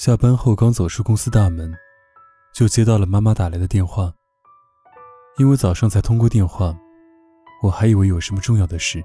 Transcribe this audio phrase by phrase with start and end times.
[0.00, 1.70] 下班后刚走出公司大门，
[2.54, 4.10] 就接到了妈妈打来的电话。
[5.36, 6.74] 因为早上才通过电话，
[7.62, 9.04] 我还以为有什么重要的事。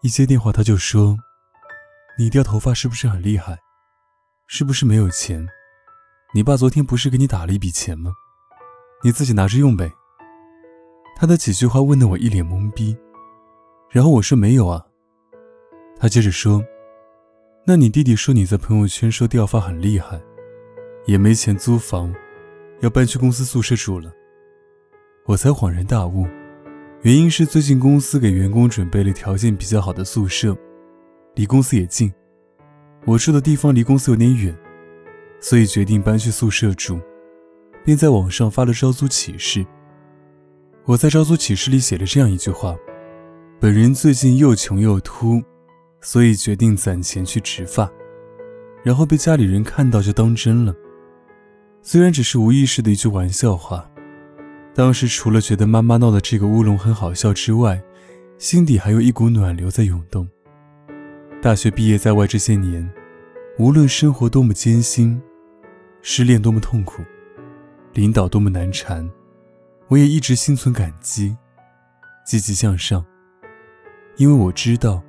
[0.00, 1.14] 一接电话，她就说
[2.18, 3.58] ：“你掉头发是不是很厉害？
[4.46, 5.46] 是不是没有钱？
[6.32, 8.10] 你爸昨天不是给你打了一笔钱吗？
[9.02, 9.92] 你自己拿着用呗。”
[11.14, 12.96] 她的几句话问得我一脸懵逼，
[13.90, 14.82] 然后我说：“没有啊。”
[16.00, 16.64] 她接着说。
[17.66, 20.20] 那你弟弟说你在朋友圈说掉发很厉害，
[21.06, 22.14] 也没钱租房，
[22.80, 24.12] 要搬去公司宿舍住了。
[25.24, 26.26] 我才恍然大悟，
[27.00, 30.54] 原因是最近公司给员工准备了条件比较好的宿舍，
[31.36, 32.12] 离公司也近。
[33.06, 34.54] 我住的地方离公司有点远，
[35.40, 37.00] 所以决定搬去宿舍住，
[37.82, 39.64] 并在网上发了招租启事。
[40.84, 42.76] 我在招租启事里写了这样一句话：
[43.58, 45.42] 本人最近又穷又秃。
[46.04, 47.90] 所以决定攒钱去植发，
[48.82, 50.76] 然后被家里人看到就当真了。
[51.80, 53.90] 虽然只是无意识的一句玩笑话，
[54.74, 57.82] 当时除了觉得妈妈闹的这个乌龙很好笑之外，
[58.36, 60.28] 心底还有一股暖流在涌动。
[61.40, 62.86] 大学毕业在外这些年，
[63.58, 65.18] 无论生活多么艰辛，
[66.02, 67.02] 失恋多么痛苦，
[67.94, 69.10] 领导多么难缠，
[69.88, 71.34] 我也一直心存感激，
[72.26, 73.02] 积极向上，
[74.16, 75.02] 因为我知道。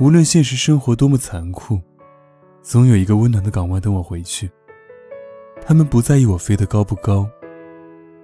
[0.00, 1.78] 无论现实生活多么残酷，
[2.62, 4.50] 总有一个温暖的港湾等我回去。
[5.60, 7.28] 他们不在意我飞得高不高，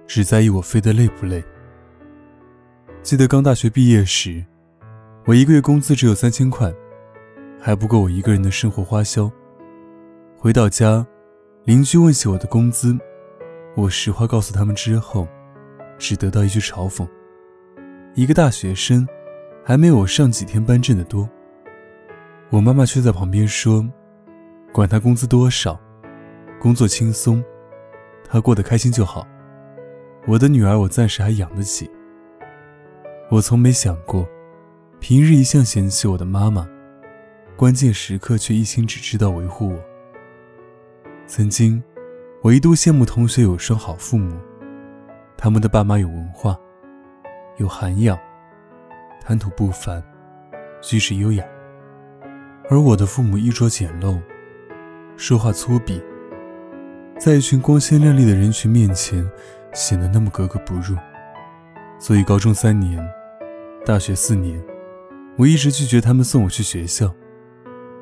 [0.07, 1.43] 只在意我飞得累不累。
[3.03, 4.43] 记得刚大学毕业时，
[5.27, 6.73] 我一个月工资只有三千块，
[7.61, 9.31] 还不够我一个人的生活花销。
[10.35, 11.05] 回到家，
[11.63, 12.97] 邻居问起我的工资，
[13.75, 15.27] 我实话告诉他们之后，
[15.99, 17.07] 只得到一句嘲讽
[18.15, 19.07] ：“一个大学生，
[19.63, 21.29] 还没有我上几天班挣得多。”
[22.49, 23.85] 我妈妈却在旁边说
[24.71, 25.77] ：“管他工资多少，
[26.61, 27.43] 工作轻松，
[28.23, 29.27] 他过得开心就好。
[30.25, 31.91] 我的女儿，我暂时还养得起。”
[33.29, 34.25] 我从没想过，
[35.01, 36.65] 平日一向嫌弃我的妈妈，
[37.57, 39.79] 关键时刻却一心只知道维护我。
[41.25, 41.83] 曾经，
[42.41, 44.39] 我一度羡慕同学有双好父母，
[45.35, 46.57] 他们的爸妈有文化，
[47.57, 48.17] 有涵养，
[49.19, 50.01] 谈吐不凡，
[50.81, 51.43] 举止优雅。
[52.69, 54.21] 而我的父母衣着简陋，
[55.15, 56.03] 说话粗鄙，
[57.17, 59.25] 在一群光鲜亮丽的人群面前，
[59.73, 60.97] 显得那么格格不入。
[61.97, 63.01] 所以高中三年，
[63.85, 64.61] 大学四年，
[65.37, 67.09] 我一直拒绝他们送我去学校，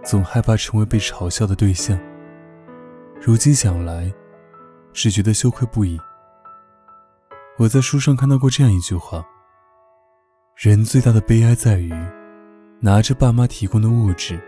[0.04, 2.00] 总害怕成为被嘲笑的对象。
[3.22, 4.12] 如今想来，
[4.94, 6.00] 只觉得羞愧不已。
[7.58, 9.24] 我在书上看到过这样一句话：
[10.58, 11.94] 人最大的悲哀在于，
[12.80, 14.40] 拿着爸妈提供的物质。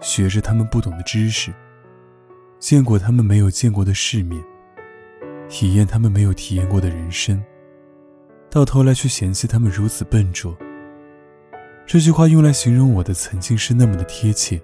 [0.00, 1.52] 学着他们不懂的知识，
[2.58, 4.42] 见过他们没有见过的世面，
[5.48, 7.42] 体验他们没有体验过的人生，
[8.50, 10.56] 到头来却嫌弃他们如此笨拙。
[11.86, 14.60] 这句话用来形容我的曾经是那么的贴切。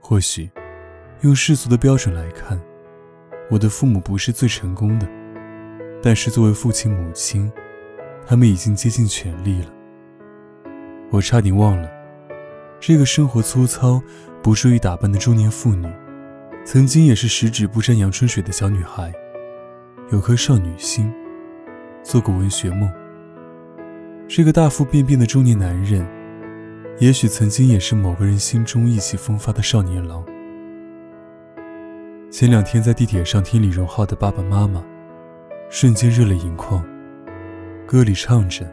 [0.00, 0.50] 或许，
[1.22, 2.60] 用世俗的标准来看，
[3.50, 5.08] 我的父母不是最成功的，
[6.02, 7.50] 但是作为父亲母亲，
[8.26, 9.72] 他们已经竭尽全力了。
[11.10, 11.90] 我差点忘了。
[12.80, 14.00] 这个生活粗糙、
[14.42, 15.86] 不注意打扮的中年妇女，
[16.64, 19.12] 曾经也是十指不沾阳春水的小女孩，
[20.10, 21.12] 有颗少女心，
[22.02, 22.90] 做过文学梦。
[24.28, 26.06] 这个大腹便便的中年男人，
[26.98, 30.24] 也许曾经也是某个人心中意气风发的少年郎。
[32.30, 34.80] 前两天在地铁上听李荣浩的《爸爸妈妈》，
[35.68, 36.84] 瞬间热泪盈眶。
[37.86, 38.70] 歌里唱着：“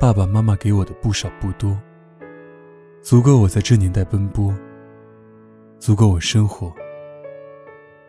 [0.00, 1.76] 爸爸妈妈给我的不少不多。”
[3.02, 4.52] 足够我在这年代奔波，
[5.78, 6.74] 足够我生活。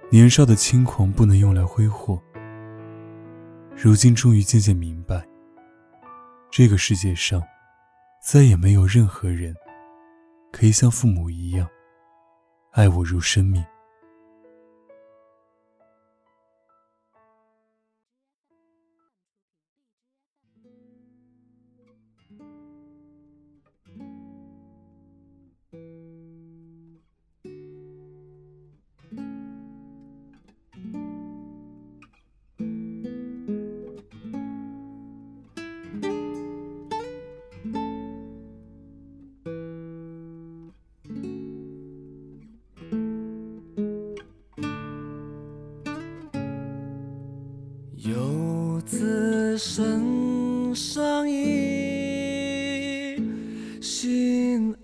[0.09, 2.21] 年少的轻狂不能用来挥霍。
[3.75, 5.23] 如今终于渐渐明白，
[6.49, 7.43] 这个世界上，
[8.23, 9.53] 再也没有任何人，
[10.51, 11.67] 可以像父母一样，
[12.71, 13.63] 爱我如生命。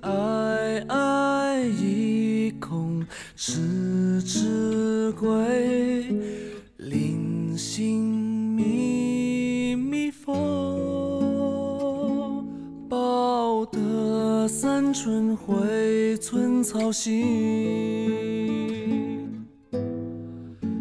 [0.01, 5.27] 爱爱一空迟迟归。
[6.77, 8.03] 临行
[8.55, 10.33] 密密缝，
[12.89, 17.23] 报得三春晖，寸草心。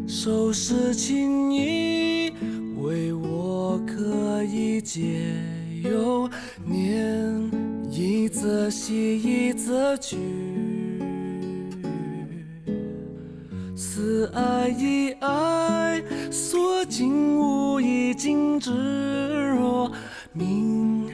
[0.07, 2.33] 收拾情意，
[2.83, 5.23] 为我可以解
[5.85, 6.29] 忧。
[6.65, 7.32] 年
[8.43, 10.17] 则喜，一则惧。
[13.77, 18.73] 思爱一爱，所敬无一敬之
[19.53, 19.93] 若
[20.33, 21.07] 命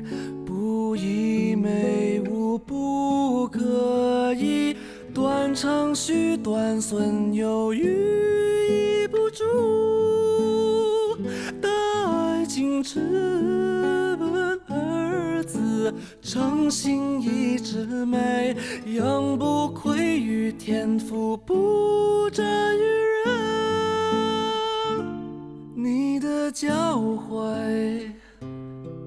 [0.47, 4.75] 不移，美物不可移。
[5.13, 9.45] 断肠续断损，有余已不足。
[11.61, 11.69] 待
[12.47, 13.58] 今之
[16.21, 18.57] 诚心一直美，
[18.87, 22.83] 杨不愧于天赋，不沾于
[23.27, 23.35] 人。
[25.75, 28.11] 你的教诲，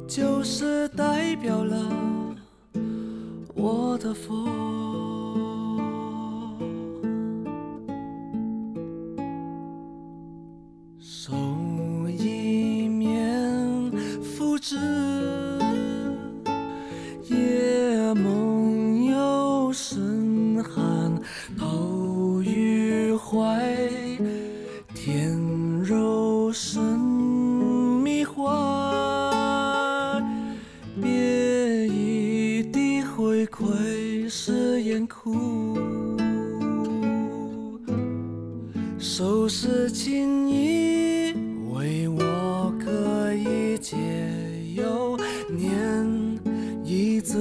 [0.07, 1.77] 就是代表了
[3.53, 4.47] 我的佛。
[10.99, 11.33] 手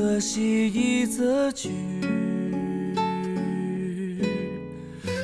[0.00, 1.68] 则喜，一则惧。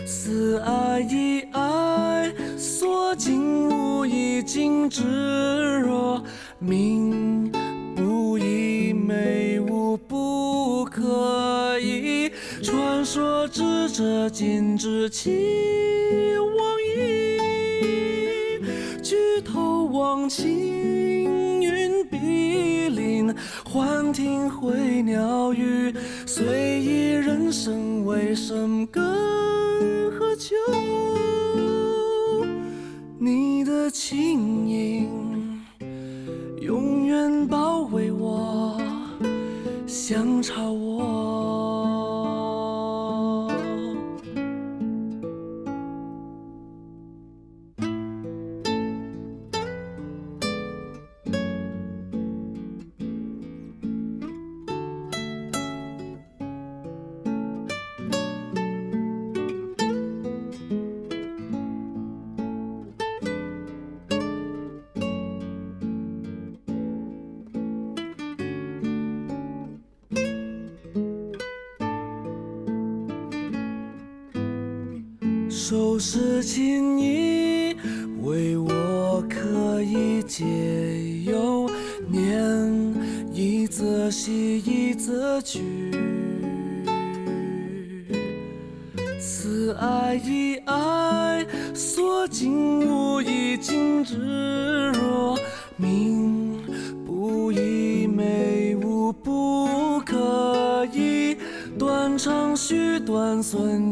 [0.05, 6.23] 思爱一爱，所尽无一尽之若
[6.59, 7.51] 命
[7.95, 12.31] 不移，美物不可移。
[12.63, 15.31] 传说智者尽知其
[16.37, 17.39] 往矣，
[19.03, 21.46] 举头望青云碧林，
[23.77, 25.95] 幻听回鸟语。
[26.25, 29.05] 随意人生为生，更
[30.13, 30.55] 何求？
[33.19, 35.61] 你的轻盈
[36.63, 38.81] 永远包围我，
[39.87, 41.16] 想朝我。
[75.57, 77.75] 收拾情意，
[78.21, 80.45] 为我可以解
[81.25, 81.67] 忧。
[82.11, 82.95] 念
[83.33, 85.91] 一则喜，一则惧。
[89.19, 95.39] 此爱一爱，所尽无一尽之若
[95.79, 96.61] 命
[97.07, 101.35] 不移，美物不可移。
[101.79, 103.86] 断肠续断损，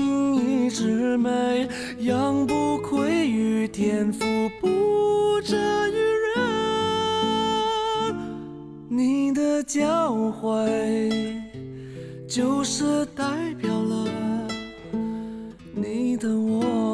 [0.00, 4.24] 心一枝美，养不愧于天赋，
[4.58, 5.54] 不折
[5.88, 5.98] 于
[6.34, 6.38] 人。
[8.88, 10.70] 你的教诲，
[12.26, 13.24] 就是代
[13.60, 14.08] 表了
[15.74, 16.89] 你的我。